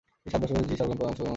[0.21, 1.29] তিনি সাত বছর বয়সে জী সারগেমপায় অংশ নেন।